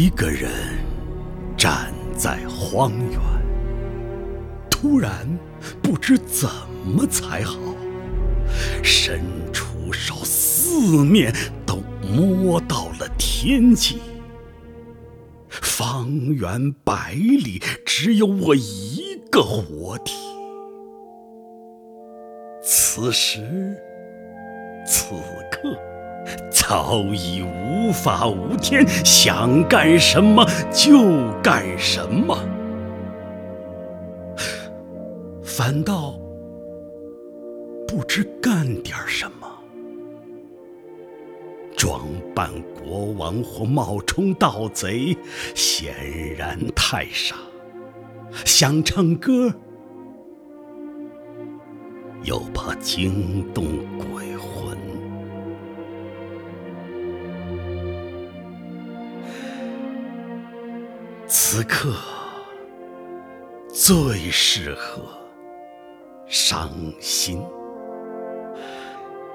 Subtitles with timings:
[0.00, 0.48] 一个人
[1.56, 3.18] 站在荒原，
[4.70, 5.10] 突然
[5.82, 6.48] 不知怎
[6.86, 7.58] 么才好，
[8.80, 9.20] 伸
[9.52, 11.34] 出手，四面
[11.66, 13.98] 都摸到了天际。
[15.48, 20.14] 方圆百里，只有我一个活体。
[22.62, 23.40] 此时
[24.86, 25.16] 此
[25.50, 25.76] 刻。
[26.68, 32.38] 早已无法无天，想干什么就干什么，
[35.42, 36.12] 反倒
[37.86, 39.48] 不知干点什么。
[41.74, 42.02] 装
[42.34, 45.16] 扮国王或冒充盗贼，
[45.54, 45.94] 显
[46.36, 47.34] 然太傻；
[48.44, 49.50] 想唱歌，
[52.24, 53.64] 又怕惊动
[54.12, 54.36] 鬼
[61.50, 61.94] 此刻
[63.72, 65.02] 最适合
[66.26, 67.42] 伤心。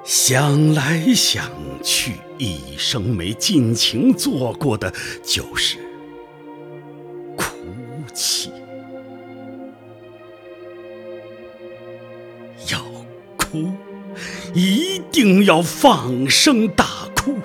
[0.03, 1.49] 想来想
[1.81, 5.79] 去，一生没尽情做过的，就是
[7.35, 7.45] 哭
[8.13, 8.51] 泣。
[12.71, 12.79] 要
[13.35, 13.71] 哭，
[14.53, 17.39] 一定要放声大哭。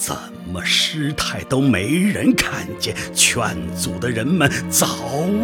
[0.00, 0.16] 怎
[0.50, 4.86] 么失态都没人看见，劝阻的人们早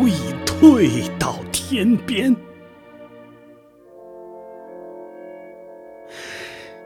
[0.07, 2.35] 已退到天边。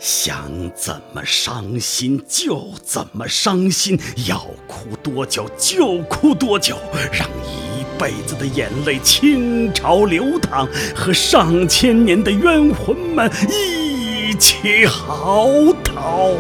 [0.01, 6.77] 想怎么伤心就怎么伤心，要哭多久就哭多久，
[7.13, 15.47] 让一辈子的眼泪倾巢流淌，和上千年的冤魂们一起嚎
[15.85, 16.35] 啕。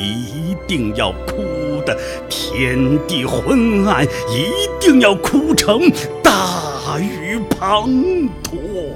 [0.00, 1.96] 一定要哭得
[2.28, 4.48] 天地昏暗，一
[4.80, 5.80] 定要哭成
[6.22, 7.86] 大雨滂
[8.42, 8.92] 沱。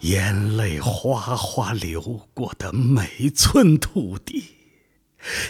[0.00, 4.44] 眼泪哗哗流过的每寸土地，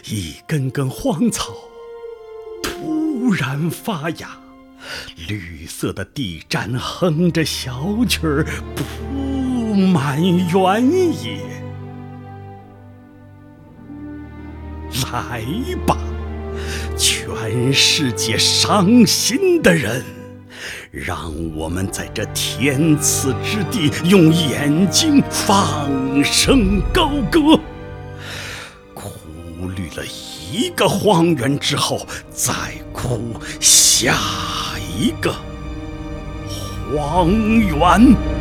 [0.06, 1.52] 一根根荒草
[2.62, 4.38] 突然发芽，
[5.28, 8.46] 绿色的地毡哼着小曲儿。
[9.74, 11.38] 满原野，
[15.12, 15.42] 来
[15.86, 15.96] 吧，
[16.96, 20.02] 全世界伤心的人，
[20.90, 25.90] 让我们在这天赐之地，用眼睛放
[26.24, 27.58] 声高歌。
[28.94, 29.10] 哭
[29.76, 30.04] 绿了
[30.52, 32.52] 一个荒原之后，再
[32.92, 34.14] 哭下
[34.96, 35.34] 一个
[36.96, 38.33] 荒原。